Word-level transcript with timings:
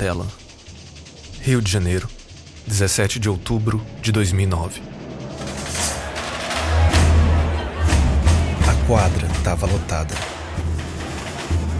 Portela. 0.00 0.26
Rio 1.42 1.60
de 1.60 1.70
Janeiro, 1.70 2.08
17 2.66 3.18
de 3.18 3.28
outubro 3.28 3.84
de 4.00 4.10
2009. 4.10 4.80
A 8.66 8.86
quadra 8.86 9.26
estava 9.26 9.66
lotada. 9.66 10.14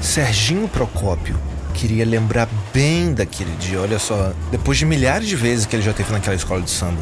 Serginho 0.03 0.69
Procópio 0.69 1.35
queria 1.73 2.05
lembrar 2.05 2.47
bem 2.75 3.15
daquele 3.15 3.57
dia. 3.57 3.81
Olha 3.81 3.99
só, 3.99 4.35
depois 4.51 4.77
de 4.77 4.85
milhares 4.85 5.27
de 5.27 5.35
vezes 5.35 5.65
que 5.65 5.75
ele 5.75 5.83
já 5.83 5.95
teve 5.95 6.13
naquela 6.13 6.37
escola 6.37 6.61
de 6.61 6.71
samba, 6.71 7.01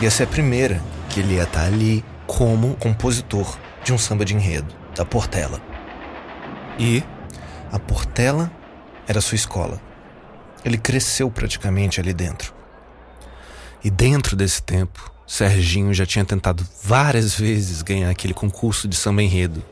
ia 0.00 0.10
ser 0.10 0.24
a 0.24 0.26
primeira 0.26 0.82
que 1.10 1.20
ele 1.20 1.34
ia 1.34 1.44
estar 1.44 1.64
ali 1.64 2.04
como 2.26 2.74
compositor 2.74 3.56
de 3.84 3.92
um 3.92 3.98
samba 3.98 4.24
de 4.24 4.34
enredo, 4.34 4.74
da 4.96 5.04
Portela. 5.04 5.62
E 6.76 7.04
A 7.70 7.78
Portela 7.78 8.50
era 9.06 9.20
sua 9.20 9.36
escola. 9.36 9.80
Ele 10.66 10.76
cresceu 10.76 11.30
praticamente 11.30 12.00
ali 12.00 12.12
dentro. 12.12 12.52
E 13.84 13.88
dentro 13.88 14.34
desse 14.34 14.60
tempo, 14.60 15.12
Serginho 15.24 15.94
já 15.94 16.04
tinha 16.04 16.24
tentado 16.24 16.66
várias 16.82 17.38
vezes 17.38 17.82
ganhar 17.82 18.10
aquele 18.10 18.34
concurso 18.34 18.88
de 18.88 18.96
samba 18.96 19.22
enredo. 19.22 19.62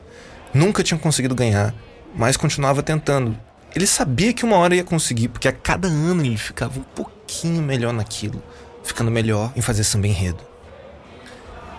Nunca 0.53 0.81
tinha 0.81 0.97
conseguido 0.97 1.35
ganhar, 1.35 1.75
mas 2.15 2.37
continuava 2.37 2.81
tentando. 2.81 3.37
Ele 3.75 3.85
sabia 3.85 4.31
que 4.31 4.45
uma 4.45 4.55
hora 4.55 4.73
ia 4.73 4.85
conseguir, 4.85 5.27
porque 5.27 5.49
a 5.49 5.51
cada 5.51 5.89
ano 5.89 6.23
ele 6.23 6.37
ficava 6.37 6.79
um 6.79 6.83
pouquinho 6.83 7.61
melhor 7.61 7.91
naquilo, 7.91 8.41
ficando 8.81 9.11
melhor 9.11 9.51
em 9.53 9.59
fazer 9.59 9.83
samba 9.83 10.07
enredo. 10.07 10.39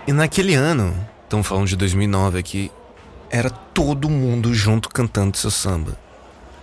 E 0.07 0.13
naquele 0.13 0.55
ano, 0.55 0.95
estamos 1.25 1.47
falando 1.47 1.67
de 1.67 1.77
2009 1.77 2.39
aqui, 2.39 2.71
Era 3.31 3.49
todo 3.49 4.11
mundo 4.11 4.53
junto 4.53 4.91
cantando 4.91 5.39
seu 5.39 5.51
samba. 5.51 5.99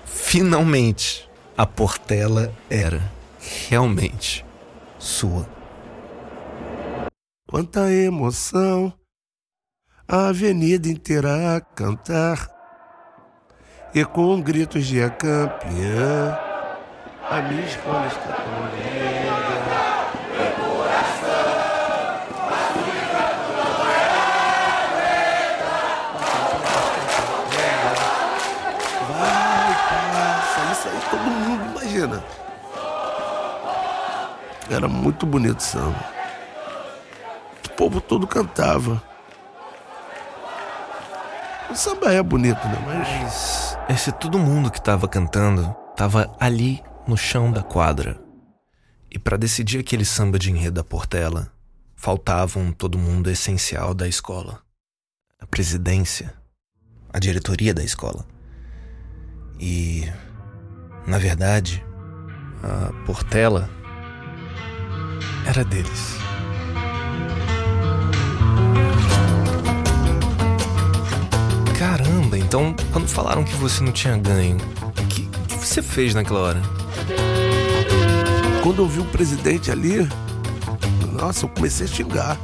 finalmente 0.05 1.27
A 1.55 1.67
Portela 1.67 2.52
era 2.67 2.99
realmente 3.70 4.43
sua. 4.98 5.48
Quanta 7.48 7.91
emoção, 7.91 8.91
a 10.07 10.29
avenida 10.29 10.90
inteira 10.90 11.55
a 11.55 11.62
cantar, 11.62 12.49
e 13.93 14.04
com 14.04 14.41
gritos 14.41 14.87
de 14.87 15.04
a 15.04 15.12
campeã, 15.12 16.35
a 17.29 17.41
minha 17.43 17.65
escola 17.67 18.07
está 18.07 18.34
tão 18.34 18.65
linda. 18.76 19.13
Vai, 19.70 21.63
Era 34.70 34.87
muito 34.87 35.26
bonito 35.26 35.59
o 35.59 35.63
samba. 35.63 36.05
O 37.65 37.70
povo 37.76 38.01
todo 38.01 38.27
cantava. 38.27 39.01
O 41.70 41.76
samba 41.76 42.13
é 42.13 42.21
bonito, 42.21 42.65
né? 42.68 42.77
Mas 42.85 43.77
Esse 43.90 44.12
todo 44.12 44.40
mundo 44.40 44.71
que 44.71 44.82
tava 44.82 45.07
cantando 45.07 45.76
tava 45.95 46.35
ali 46.40 46.84
no 47.07 47.18
chão 47.18 47.51
da 47.51 47.62
quadra. 47.62 48.20
E 49.12 49.20
para 49.20 49.38
decidir 49.38 49.79
aquele 49.79 50.05
samba 50.05 50.40
de 50.40 50.51
enredo 50.51 50.76
da 50.76 50.84
Portela, 50.84 51.51
faltavam 51.95 52.71
todo 52.71 52.98
mundo 52.98 53.29
essencial 53.29 53.93
da 53.93 54.07
escola. 54.07 54.62
A 55.40 55.45
presidência, 55.45 56.34
a 57.12 57.20
diretoria 57.20 57.73
da 57.73 57.84
escola. 57.84 58.26
E, 59.60 60.12
na 61.05 61.17
verdade, 61.17 61.85
a 62.64 62.92
Portela 63.06 63.70
era 65.46 65.64
deles. 65.64 66.18
Caramba, 71.78 72.38
então 72.38 72.75
quando 72.91 73.07
falaram 73.07 73.44
que 73.44 73.56
você 73.56 73.84
não 73.84 73.91
tinha 73.91 74.18
ganho, 74.18 74.57
o 74.81 74.91
que, 75.07 75.28
que 75.47 75.57
você 75.57 75.81
fez 75.81 76.16
naquela 76.16 76.40
hora? 76.40 76.62
quando 78.63 78.81
eu 78.81 78.88
vi 78.88 79.02
o 79.02 79.06
presidente 79.06 79.69
ali, 79.69 80.07
nossa, 81.12 81.46
eu 81.46 81.50
comecei 81.50 81.85
a 81.85 81.90
xingar. 81.90 82.38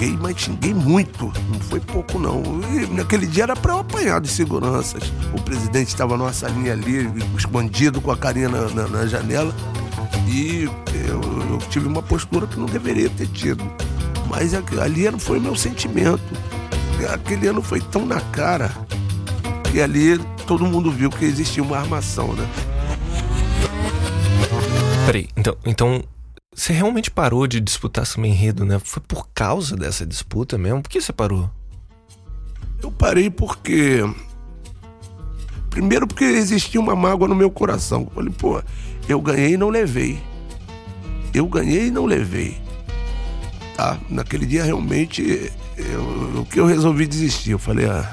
Xinguei, 0.00 0.18
mas 0.18 0.36
xinguei 0.40 0.72
muito. 0.72 1.30
Não 1.52 1.60
foi 1.60 1.78
pouco, 1.78 2.18
não. 2.18 2.42
E 2.72 2.86
naquele 2.86 3.26
dia 3.26 3.42
era 3.42 3.54
pra 3.54 3.74
eu 3.74 3.78
apanhar 3.80 4.18
de 4.18 4.28
seguranças. 4.28 5.02
O 5.34 5.42
presidente 5.42 5.88
estava 5.88 6.16
numa 6.16 6.32
salinha 6.32 6.72
ali, 6.72 7.06
escondido 7.36 8.00
com 8.00 8.10
a 8.10 8.16
carinha 8.16 8.48
na, 8.48 8.62
na- 8.70 8.88
na 8.88 9.06
janela. 9.06 9.54
E 10.26 10.64
eu, 11.06 11.20
eu 11.50 11.58
tive 11.68 11.86
uma 11.86 12.00
postura 12.02 12.46
que 12.46 12.58
não 12.58 12.64
deveria 12.64 13.10
ter 13.10 13.26
tido. 13.26 13.62
Mas 14.26 14.54
ali 14.54 15.10
foi 15.18 15.38
meu 15.38 15.54
sentimento. 15.54 16.22
Aquele 17.12 17.48
ano 17.48 17.60
foi 17.60 17.80
tão 17.82 18.06
na 18.06 18.20
cara 18.20 18.70
que 19.70 19.82
ali 19.82 20.18
todo 20.46 20.64
mundo 20.64 20.90
viu 20.90 21.10
que 21.10 21.26
existia 21.26 21.62
uma 21.62 21.76
armação, 21.78 22.32
né? 22.32 22.48
Peraí, 25.04 25.28
então, 25.36 25.56
então 25.66 26.02
você 26.54 26.72
realmente 26.72 27.10
parou 27.10 27.46
de 27.46 27.60
disputar 27.60 28.04
samba 28.04 28.26
enredo, 28.26 28.64
né? 28.64 28.78
Foi 28.80 29.02
por 29.02 29.28
causa 29.32 29.76
dessa 29.76 30.04
disputa 30.04 30.58
mesmo? 30.58 30.82
Por 30.82 30.88
que 30.88 31.00
você 31.00 31.12
parou? 31.12 31.48
Eu 32.82 32.90
parei 32.90 33.30
porque. 33.30 34.00
Primeiro 35.70 36.06
porque 36.08 36.24
existia 36.24 36.80
uma 36.80 36.96
mágoa 36.96 37.28
no 37.28 37.34
meu 37.36 37.50
coração. 37.50 38.02
Eu 38.02 38.10
falei, 38.10 38.34
pô, 38.36 38.62
eu 39.08 39.20
ganhei 39.20 39.52
e 39.54 39.56
não 39.56 39.68
levei. 39.68 40.20
Eu 41.32 41.46
ganhei 41.46 41.86
e 41.86 41.90
não 41.90 42.04
levei. 42.04 42.60
Tá? 43.76 43.96
Naquele 44.08 44.44
dia 44.44 44.64
realmente 44.64 45.22
eu- 45.76 46.40
o 46.40 46.44
que 46.44 46.58
eu 46.58 46.66
resolvi 46.66 47.06
desistir. 47.06 47.52
Eu 47.52 47.58
falei, 47.60 47.86
ah, 47.86 48.12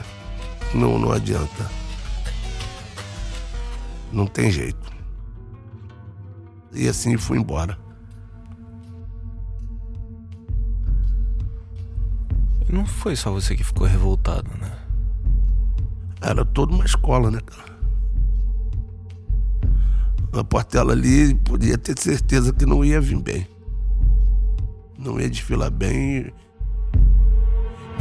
não, 0.75 0.99
não 0.99 1.11
adianta. 1.11 1.71
Não 4.13 4.27
tem 4.27 4.51
jeito. 4.51 4.77
E 6.71 6.87
assim 6.87 7.17
fui 7.17 7.39
embora. 7.39 7.75
E 12.67 12.71
não 12.71 12.85
foi 12.85 13.15
só 13.15 13.31
você 13.31 13.55
que 13.55 13.63
ficou 13.63 13.87
revoltado, 13.87 14.49
né? 14.57 14.77
Era 16.21 16.43
toda 16.43 16.73
uma 16.73 16.85
escola, 16.85 17.31
né, 17.31 17.39
cara? 17.39 17.77
A 20.33 20.43
Portela 20.43 20.91
ali 20.91 21.33
podia 21.33 21.77
ter 21.77 21.97
certeza 21.97 22.53
que 22.53 22.65
não 22.65 22.83
ia 22.83 22.99
vir 22.99 23.19
bem. 23.19 23.47
Não 24.97 25.19
ia 25.19 25.29
desfilar 25.29 25.71
bem. 25.71 26.33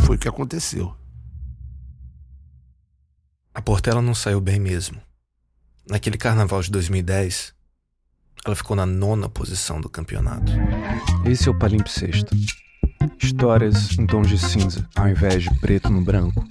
Foi 0.00 0.16
o 0.16 0.18
que 0.18 0.28
aconteceu. 0.28 0.94
A 3.54 3.62
Portela 3.62 4.02
não 4.02 4.14
saiu 4.14 4.40
bem 4.40 4.58
mesmo. 4.58 5.00
Naquele 5.88 6.18
carnaval 6.18 6.60
de 6.60 6.70
2010, 6.70 7.54
ela 8.44 8.56
ficou 8.56 8.76
na 8.76 8.84
nona 8.84 9.28
posição 9.28 9.80
do 9.80 9.88
campeonato. 9.88 10.52
Esse 11.24 11.48
é 11.48 11.50
o 11.50 11.58
Palimpsesto. 11.58 12.36
Histórias 13.18 13.98
em 13.98 14.06
tons 14.06 14.28
de 14.28 14.38
cinza, 14.38 14.86
ao 14.94 15.08
invés 15.08 15.44
de 15.44 15.50
preto 15.60 15.90
no 15.90 16.02
branco. 16.02 16.44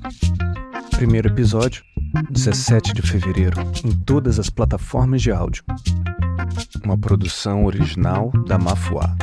Primeiro 0.92 1.28
episódio, 1.28 1.84
17 2.30 2.94
de 2.94 3.02
fevereiro, 3.02 3.60
em 3.84 3.92
todas 3.92 4.40
as 4.40 4.50
plataformas 4.50 5.22
de 5.22 5.32
áudio. 5.32 5.64
Uma 6.84 6.98
produção 6.98 7.66
original 7.66 8.32
da 8.48 8.58
Mafuá. 8.58 9.16